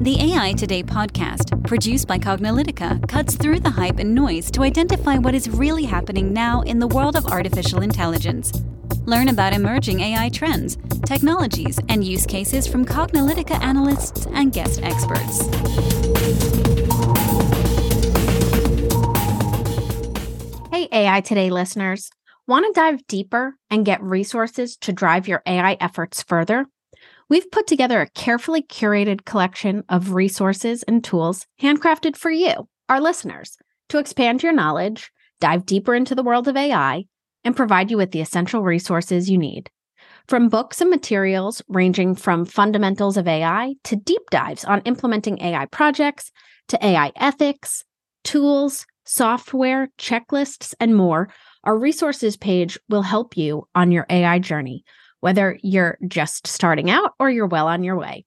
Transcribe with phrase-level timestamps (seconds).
[0.00, 5.18] The AI Today podcast, produced by Cognilytica, cuts through the hype and noise to identify
[5.18, 8.52] what is really happening now in the world of artificial intelligence.
[9.06, 15.40] Learn about emerging AI trends, technologies, and use cases from Cognilytica analysts and guest experts.
[20.70, 22.08] Hey, AI Today listeners.
[22.46, 26.66] Want to dive deeper and get resources to drive your AI efforts further?
[27.30, 33.02] We've put together a carefully curated collection of resources and tools handcrafted for you, our
[33.02, 33.58] listeners,
[33.90, 37.04] to expand your knowledge, dive deeper into the world of AI,
[37.44, 39.68] and provide you with the essential resources you need.
[40.26, 45.66] From books and materials ranging from fundamentals of AI to deep dives on implementing AI
[45.66, 46.32] projects
[46.68, 47.84] to AI ethics,
[48.24, 51.28] tools, software, checklists, and more,
[51.64, 54.82] our resources page will help you on your AI journey
[55.20, 58.24] whether you're just starting out or you're well on your way.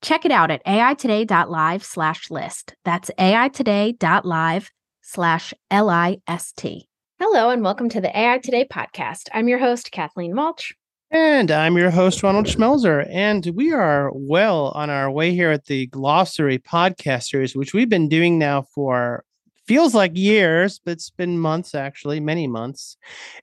[0.00, 2.74] Check it out at aitoday.live slash list.
[2.84, 4.70] That's aitoday.live
[5.02, 6.88] slash L-I-S-T.
[7.20, 9.28] Hello and welcome to the AI Today podcast.
[9.32, 10.72] I'm your host, Kathleen Walch.
[11.12, 13.06] And I'm your host, Ronald Schmelzer.
[13.10, 17.88] And we are well on our way here at the Glossary podcast series, which we've
[17.88, 19.24] been doing now for
[19.66, 22.96] feels like years, but it's been months, actually, many months.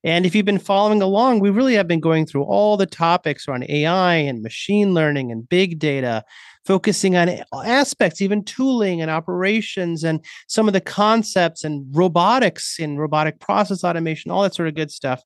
[0.03, 3.47] And if you've been following along, we really have been going through all the topics
[3.47, 6.23] around AI and machine learning and big data
[6.69, 7.31] focusing on
[7.65, 13.83] aspects, even tooling and operations, and some of the concepts and robotics and robotic process
[13.83, 15.23] automation, all that sort of good stuff.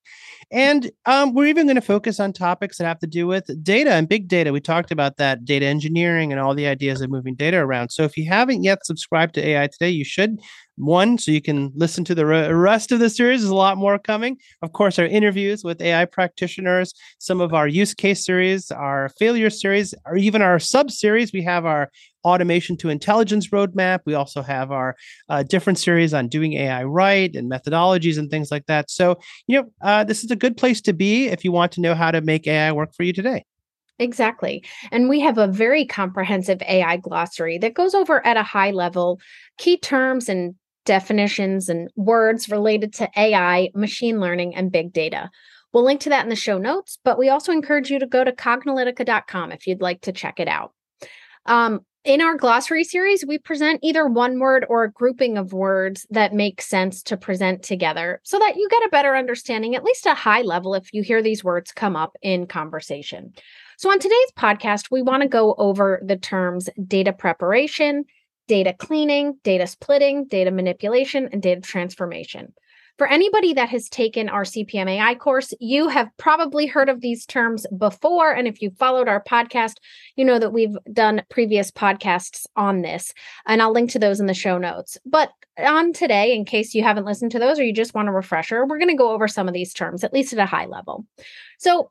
[0.54, 3.92] And um, we're even going to focus on topics that have to do with data
[3.92, 4.54] and big data.
[4.54, 7.90] We talked about that data engineering and all the ideas of moving data around.
[7.90, 10.40] So if you haven't yet subscribed to AI Today, you should
[10.76, 14.00] one so you can listen to the rest of the series there's a lot more
[14.00, 19.10] coming of course our interviews with ai practitioners some of our use case series our
[19.20, 21.90] failure series or even our sub series we have our
[22.24, 24.96] automation to intelligence roadmap we also have our
[25.30, 29.18] uh, different series on doing ai right and methodologies and things like that so
[29.48, 31.96] you know uh, this is a good place to be if you want to know
[31.96, 33.44] how to make ai work for you today
[34.00, 34.66] Exactly.
[34.92, 39.22] And we have a very comprehensive AI glossary that goes over at a high level
[39.60, 40.56] key terms and
[40.86, 45.30] definitions and words related to AI, machine learning, and big data.
[45.74, 48.24] We'll link to that in the show notes, but we also encourage you to go
[48.24, 50.74] to cognilytica.com if you'd like to check it out.
[51.46, 56.06] Um, in our glossary series, we present either one word or a grouping of words
[56.10, 60.06] that make sense to present together so that you get a better understanding, at least
[60.06, 63.34] a high level, if you hear these words come up in conversation.
[63.78, 68.04] So, on today's podcast, we want to go over the terms data preparation,
[68.48, 72.54] data cleaning, data splitting, data manipulation, and data transformation.
[72.98, 77.66] For anybody that has taken our CPMAI course, you have probably heard of these terms
[77.78, 78.32] before.
[78.32, 79.76] And if you followed our podcast,
[80.16, 83.12] you know that we've done previous podcasts on this.
[83.48, 84.98] And I'll link to those in the show notes.
[85.06, 88.12] But on today, in case you haven't listened to those or you just want a
[88.12, 90.66] refresher, we're going to go over some of these terms, at least at a high
[90.66, 91.06] level.
[91.58, 91.90] So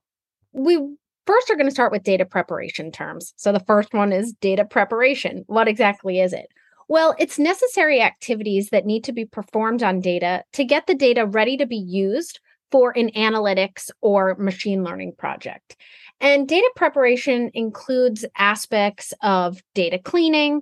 [0.52, 0.78] we
[1.24, 3.32] First, we're going to start with data preparation terms.
[3.36, 5.44] So the first one is data preparation.
[5.46, 6.48] What exactly is it?
[6.92, 11.24] Well, it's necessary activities that need to be performed on data to get the data
[11.24, 12.38] ready to be used
[12.70, 15.74] for an analytics or machine learning project.
[16.20, 20.60] And data preparation includes aspects of data cleaning,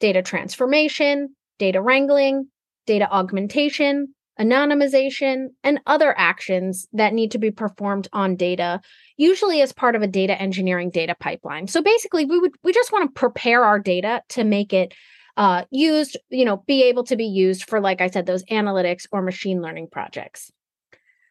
[0.00, 2.48] data transformation, data wrangling,
[2.84, 8.82] data augmentation, anonymization, and other actions that need to be performed on data,
[9.16, 11.68] usually as part of a data engineering data pipeline.
[11.68, 14.92] So basically, we would we just want to prepare our data to make it
[15.40, 19.06] uh, used, you know, be able to be used for, like I said, those analytics
[19.10, 20.52] or machine learning projects.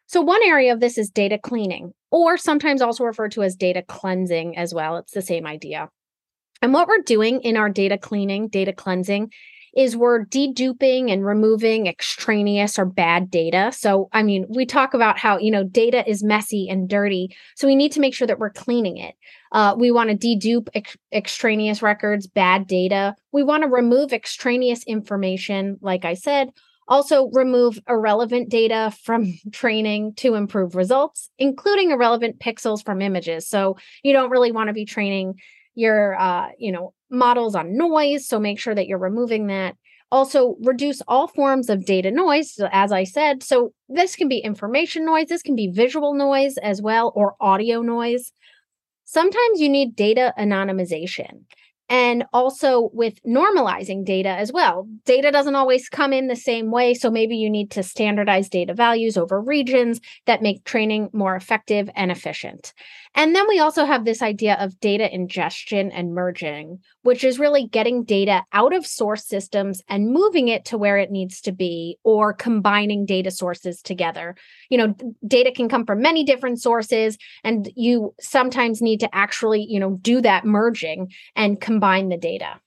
[0.08, 3.82] So one area of this is data cleaning, or sometimes also referred to as data
[3.86, 4.96] cleansing as well.
[4.96, 5.90] It's the same idea.
[6.60, 9.30] And what we're doing in our data cleaning, data cleansing,
[9.76, 13.70] is we're deduping and removing extraneous or bad data.
[13.72, 17.34] So, I mean, we talk about how, you know, data is messy and dirty.
[17.56, 19.14] So, we need to make sure that we're cleaning it.
[19.52, 23.14] Uh, we want to dedupe ex- extraneous records, bad data.
[23.32, 26.50] We want to remove extraneous information, like I said.
[26.88, 33.48] Also, remove irrelevant data from training to improve results, including irrelevant pixels from images.
[33.48, 35.34] So, you don't really want to be training
[35.74, 39.76] your uh, you know models on noise so make sure that you're removing that.
[40.12, 45.04] Also reduce all forms of data noise as i said so this can be information
[45.06, 48.32] noise this can be visual noise as well or audio noise.
[49.04, 51.44] Sometimes you need data anonymization
[51.90, 54.88] and also with normalizing data as well.
[55.04, 56.94] Data doesn't always come in the same way.
[56.94, 61.90] So maybe you need to standardize data values over regions that make training more effective
[61.96, 62.72] and efficient.
[63.16, 67.66] And then we also have this idea of data ingestion and merging, which is really
[67.66, 71.98] getting data out of source systems and moving it to where it needs to be
[72.04, 74.36] or combining data sources together.
[74.68, 74.94] You know,
[75.26, 79.98] data can come from many different sources and you sometimes need to actually, you know,
[80.00, 82.60] do that merging and combine the data.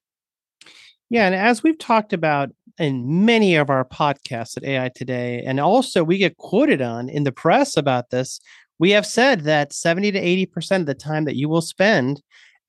[1.09, 2.49] Yeah, and as we've talked about
[2.79, 7.23] in many of our podcasts at AI Today, and also we get quoted on in
[7.23, 8.39] the press about this,
[8.79, 12.21] we have said that 70 to 80% of the time that you will spend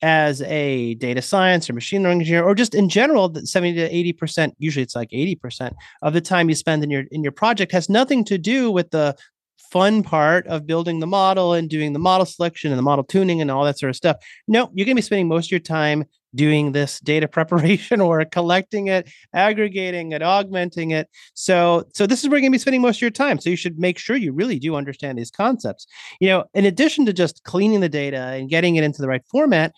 [0.02, 4.14] as a data science or machine learning engineer or just in general that 70 to
[4.14, 7.73] 80% usually it's like 80% of the time you spend in your in your project
[7.73, 9.17] has nothing to do with the
[9.75, 13.40] fun part of building the model and doing the model selection and the model tuning
[13.40, 14.17] and all that sort of stuff.
[14.47, 16.05] No, you're going to be spending most of your time
[16.35, 21.09] doing this data preparation or collecting it, aggregating it, augmenting it.
[21.35, 23.39] So, so this is where you're going to be spending most of your time.
[23.39, 25.87] So you should make sure you really do understand these concepts.
[26.21, 29.25] You know, in addition to just cleaning the data and getting it into the right
[29.31, 29.73] format,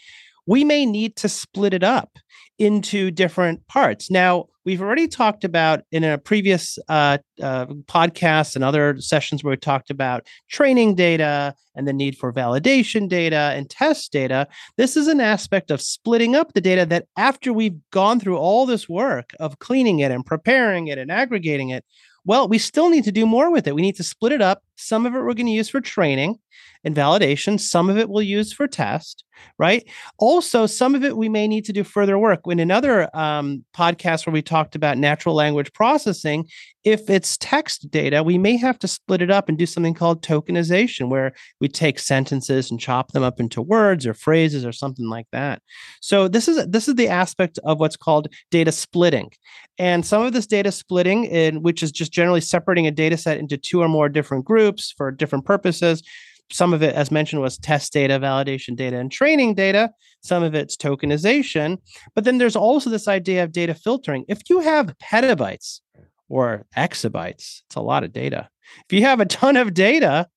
[0.46, 2.18] we may need to split it up
[2.58, 4.10] into different parts.
[4.10, 9.52] Now, we've already talked about in a previous uh, uh, podcast and other sessions where
[9.52, 14.48] we talked about training data and the need for validation data and test data.
[14.76, 18.66] This is an aspect of splitting up the data that after we've gone through all
[18.66, 21.84] this work of cleaning it and preparing it and aggregating it,
[22.24, 23.74] well, we still need to do more with it.
[23.74, 24.62] We need to split it up.
[24.74, 26.38] Some of it we're going to use for training
[26.82, 27.60] and validation.
[27.60, 29.22] Some of it we'll use for test,
[29.58, 29.88] right?
[30.18, 32.40] Also, some of it we may need to do further work.
[32.46, 36.46] In another um, podcast where we talked about natural language processing,
[36.84, 40.22] if it's text data, we may have to split it up and do something called
[40.22, 45.08] tokenization, where we take sentences and chop them up into words or phrases or something
[45.08, 45.62] like that.
[46.00, 49.30] So this is this is the aspect of what's called data splitting.
[49.78, 53.38] And some of this data splitting, in which is just generally separating a data set
[53.38, 56.02] into two or more different groups for different purposes,
[56.50, 59.90] some of it, as mentioned, was test data, validation data, and training data.
[60.22, 61.78] Some of it's tokenization.
[62.14, 64.24] But then there's also this idea of data filtering.
[64.28, 65.80] If you have petabytes
[66.28, 68.48] or exabytes, it's a lot of data.
[68.88, 70.28] If you have a ton of data,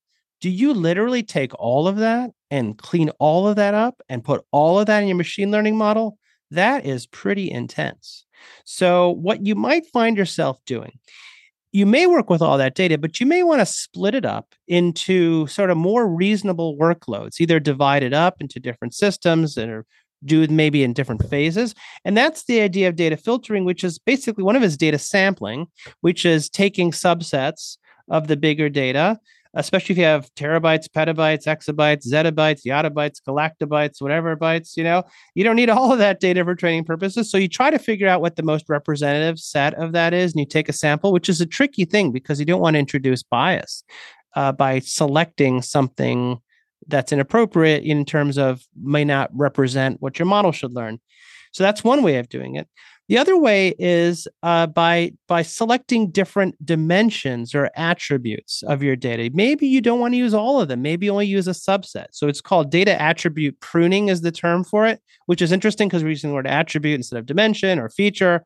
[0.41, 4.43] do you literally take all of that and clean all of that up and put
[4.51, 6.17] all of that in your machine learning model?
[6.51, 8.25] That is pretty intense.
[8.63, 10.97] So, what you might find yourself doing
[11.71, 14.53] you may work with all that data, but you may want to split it up
[14.67, 19.85] into sort of more reasonable workloads, either divide it up into different systems or
[20.25, 21.75] do maybe in different phases.
[22.03, 25.67] And that's the idea of data filtering, which is basically one of his data sampling,
[26.01, 27.77] which is taking subsets
[28.09, 29.19] of the bigger data
[29.55, 35.03] especially if you have terabytes, petabytes, exabytes, zettabytes, yottabytes, galactobytes, whatever bytes, you know,
[35.35, 37.31] you don't need all of that data for training purposes.
[37.31, 40.39] So you try to figure out what the most representative set of that is, and
[40.39, 43.23] you take a sample, which is a tricky thing because you don't want to introduce
[43.23, 43.83] bias
[44.35, 46.39] uh, by selecting something
[46.87, 50.99] that's inappropriate in terms of may not represent what your model should learn.
[51.51, 52.67] So that's one way of doing it.
[53.09, 59.31] The other way is uh, by by selecting different dimensions or attributes of your data.
[59.33, 60.83] Maybe you don't want to use all of them.
[60.83, 62.05] Maybe only use a subset.
[62.11, 66.03] So it's called data attribute pruning is the term for it, which is interesting because
[66.03, 68.45] we're using the word attribute instead of dimension or feature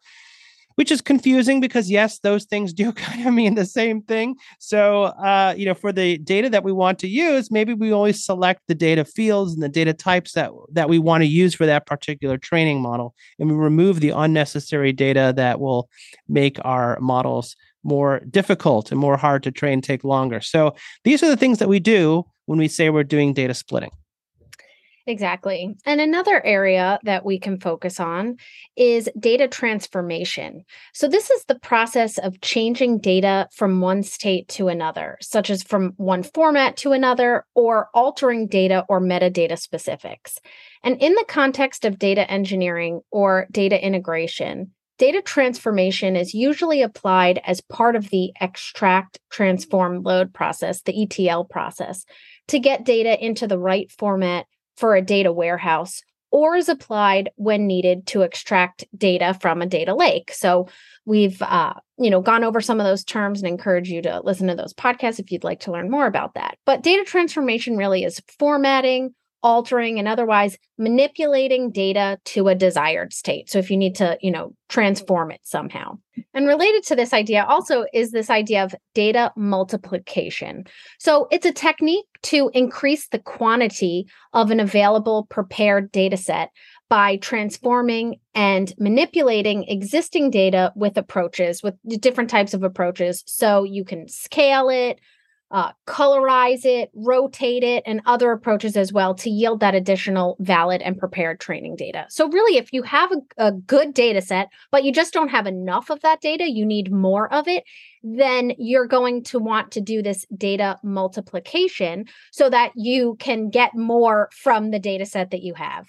[0.75, 4.35] which is confusing because yes those things do kind of mean the same thing.
[4.59, 8.23] So uh, you know for the data that we want to use maybe we always
[8.23, 11.65] select the data fields and the data types that that we want to use for
[11.65, 15.89] that particular training model and we remove the unnecessary data that will
[16.27, 20.39] make our models more difficult and more hard to train take longer.
[20.39, 23.91] So these are the things that we do when we say we're doing data splitting
[25.05, 25.75] Exactly.
[25.85, 28.37] And another area that we can focus on
[28.77, 30.63] is data transformation.
[30.93, 35.61] So, this is the process of changing data from one state to another, such as
[35.61, 40.39] from one format to another, or altering data or metadata specifics.
[40.83, 47.41] And in the context of data engineering or data integration, data transformation is usually applied
[47.45, 52.05] as part of the extract, transform, load process, the ETL process,
[52.47, 54.45] to get data into the right format
[54.77, 56.01] for a data warehouse
[56.33, 60.31] or is applied when needed to extract data from a data lake.
[60.33, 60.67] So
[61.05, 64.47] we've uh, you know gone over some of those terms and encourage you to listen
[64.47, 66.57] to those podcasts if you'd like to learn more about that.
[66.65, 73.49] But data transformation really is formatting, altering and otherwise manipulating data to a desired state.
[73.49, 75.97] So if you need to, you know, transform it somehow.
[76.33, 80.63] And related to this idea also is this idea of data multiplication.
[80.99, 86.49] So it's a technique to increase the quantity of an available prepared data set
[86.89, 93.23] by transforming and manipulating existing data with approaches, with different types of approaches.
[93.25, 94.99] So you can scale it,
[95.53, 100.81] uh, colorize it, rotate it, and other approaches as well to yield that additional valid
[100.81, 102.05] and prepared training data.
[102.09, 105.45] So, really, if you have a, a good data set, but you just don't have
[105.45, 107.63] enough of that data, you need more of it,
[108.01, 113.75] then you're going to want to do this data multiplication so that you can get
[113.75, 115.85] more from the data set that you have.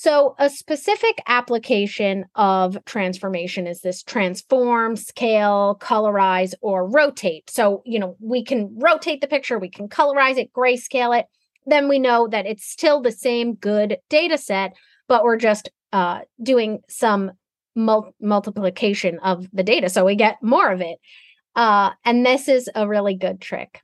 [0.00, 7.50] So, a specific application of transformation is this transform, scale, colorize, or rotate.
[7.50, 11.26] So, you know, we can rotate the picture, we can colorize it, grayscale it.
[11.66, 14.76] Then we know that it's still the same good data set,
[15.08, 17.32] but we're just uh, doing some
[17.74, 19.90] mul- multiplication of the data.
[19.90, 20.98] So we get more of it.
[21.56, 23.82] Uh, and this is a really good trick.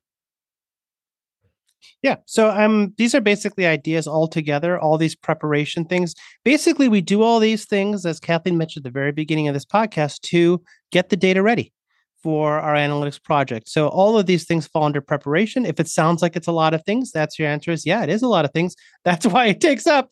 [2.03, 2.17] Yeah.
[2.27, 6.15] So um these are basically ideas all together, all these preparation things.
[6.45, 9.65] Basically, we do all these things, as Kathleen mentioned at the very beginning of this
[9.65, 11.73] podcast, to get the data ready
[12.25, 13.69] for our analytics project.
[13.69, 15.67] So all of these things fall under preparation.
[15.67, 18.09] If it sounds like it's a lot of things, that's your answer is yeah, it
[18.09, 18.75] is a lot of things.
[19.05, 20.09] That's why it takes up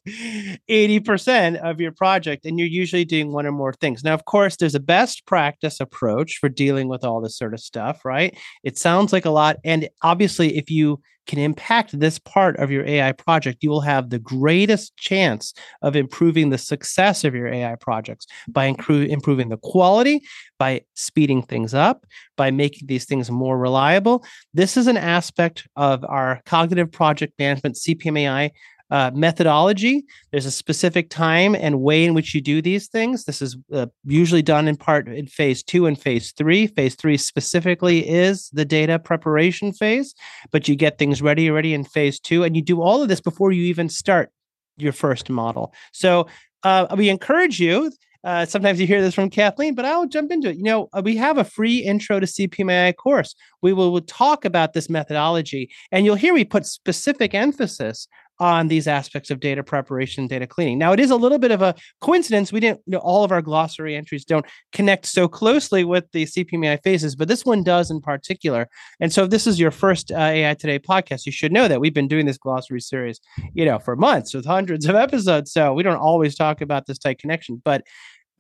[0.69, 4.05] 80% of your project and you're usually doing one or more things.
[4.05, 7.61] Now, of course, there's a best practice approach for dealing with all this sort of
[7.61, 8.37] stuff, right?
[8.63, 12.85] It sounds like a lot and obviously if you can impact this part of your
[12.85, 17.77] AI project, you will have the greatest chance of improving the success of your AI
[17.77, 20.21] projects by incru- improving the quality,
[20.59, 22.05] by speeding things up,
[22.37, 24.25] by making these things more reliable.
[24.53, 28.51] This is an aspect of our cognitive project management CPMAI
[28.93, 30.05] uh, methodology.
[30.33, 33.25] There's a specific time and way in which you do these things.
[33.25, 36.67] This is uh, usually done in part in phase two and phase three.
[36.67, 40.15] Phase three specifically is the data preparation phase,
[40.51, 43.23] but you get things ready already in phase two, and you do all of this
[43.23, 44.31] before you even start
[44.77, 45.73] your first model.
[45.93, 46.27] So
[46.63, 47.91] uh, we encourage you.
[48.25, 50.57] Uh, sometimes you hear this from Kathleen, but I'll jump into it.
[50.57, 53.35] You know, uh, we have a free intro to CPMAI course.
[53.63, 58.07] We will, will talk about this methodology, and you'll hear me put specific emphasis
[58.43, 60.77] on these aspects of data preparation, data cleaning.
[60.77, 62.53] Now, it is a little bit of a coincidence.
[62.53, 66.25] We didn't, you know, all of our glossary entries don't connect so closely with the
[66.25, 68.69] CPMAI phases, but this one does in particular.
[68.99, 71.81] And so, if this is your first uh, AI Today podcast, you should know that
[71.81, 73.21] we've been doing this glossary series,
[73.55, 75.53] you know, for months with hundreds of episodes.
[75.53, 77.85] So we don't always talk about this tight connection, but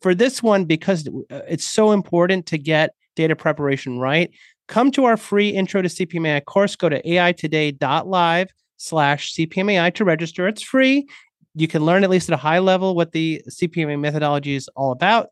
[0.01, 4.33] for this one, because uh, it's so important to get data preparation right,
[4.67, 6.75] come to our free intro to CPMAI course.
[6.75, 8.49] Go to aitoday.live
[8.83, 10.49] slash CPMAI to register.
[10.49, 11.07] It's free.
[11.55, 14.91] You can learn at least at a high level what the CPMAI methodology is all
[14.91, 15.29] about.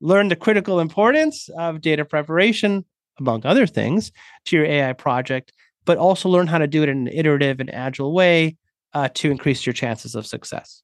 [0.00, 2.86] Learn the critical importance of data preparation,
[3.18, 4.12] among other things,
[4.46, 5.52] to your AI project,
[5.84, 8.56] but also learn how to do it in an iterative and agile way
[8.94, 10.82] uh, to increase your chances of success.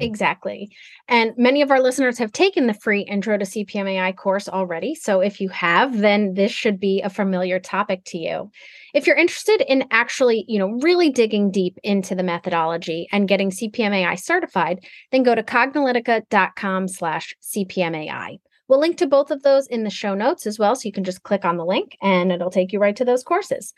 [0.00, 0.70] Exactly.
[1.08, 4.94] And many of our listeners have taken the free Intro to CPMAI course already.
[4.94, 8.50] So if you have, then this should be a familiar topic to you.
[8.92, 13.50] If you're interested in actually, you know, really digging deep into the methodology and getting
[13.50, 18.38] CPMAI certified, then go to cognilytica.com slash CPMAI.
[18.66, 20.74] We'll link to both of those in the show notes as well.
[20.74, 23.22] So you can just click on the link and it'll take you right to those
[23.22, 23.74] courses.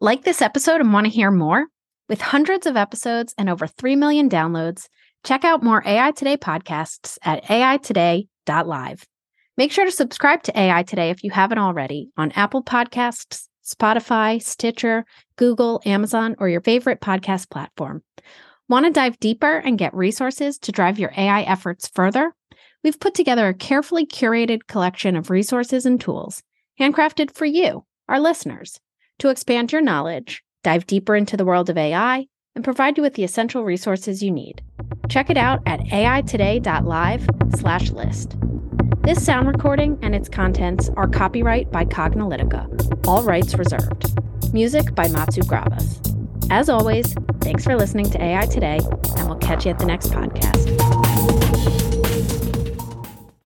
[0.00, 1.66] Like this episode and want to hear more?
[2.08, 4.88] With hundreds of episodes and over 3 million downloads,
[5.24, 9.06] Check out more AI Today podcasts at aitoday.live.
[9.56, 14.40] Make sure to subscribe to AI Today if you haven't already on Apple Podcasts, Spotify,
[14.40, 15.04] Stitcher,
[15.36, 18.02] Google, Amazon, or your favorite podcast platform.
[18.68, 22.34] Want to dive deeper and get resources to drive your AI efforts further?
[22.84, 26.42] We've put together a carefully curated collection of resources and tools,
[26.80, 28.78] handcrafted for you, our listeners,
[29.18, 32.26] to expand your knowledge, dive deeper into the world of AI,
[32.58, 34.60] and provide you with the essential resources you need.
[35.08, 37.24] Check it out at aitoday.live
[37.54, 38.34] slash list.
[39.02, 44.12] This sound recording and its contents are copyright by Cognilytica, all rights reserved.
[44.52, 46.00] Music by Matsu Gravas.
[46.50, 48.80] As always, thanks for listening to AI Today,
[49.16, 50.97] and we'll catch you at the next podcast.